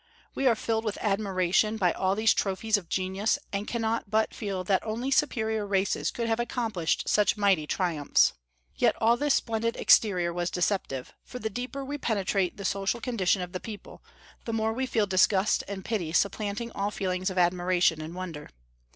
We 0.33 0.47
are 0.47 0.55
filled 0.55 0.83
with 0.83 0.97
admiration 0.99 1.77
by 1.77 1.91
all 1.93 2.15
these 2.15 2.33
trophies 2.33 2.75
of 2.75 2.89
genius, 2.89 3.37
and 3.53 3.67
cannot 3.67 4.09
but 4.09 4.33
feel 4.33 4.63
that 4.63 4.83
only 4.83 5.11
superior 5.11 5.63
races 5.67 6.09
could 6.09 6.27
have 6.27 6.39
accomplished 6.39 7.07
such 7.07 7.37
mighty 7.37 7.67
triumphs. 7.67 8.33
Yet 8.75 8.95
all 8.99 9.15
this 9.15 9.35
splendid 9.35 9.75
exterior 9.75 10.33
was 10.33 10.49
deceptive; 10.49 11.13
for 11.23 11.37
the 11.37 11.51
deeper 11.51 11.85
we 11.85 11.99
penetrate 11.99 12.57
the 12.57 12.65
social 12.65 12.99
condition 12.99 13.43
of 13.43 13.51
the 13.53 13.59
people, 13.59 14.01
the 14.45 14.53
more 14.53 14.73
we 14.73 14.87
feel 14.87 15.05
disgust 15.05 15.63
and 15.67 15.85
pity 15.85 16.13
supplanting 16.13 16.71
all 16.71 16.89
feelings 16.89 17.29
of 17.29 17.37
admiration 17.37 18.01
and 18.01 18.15
wonder. 18.15 18.49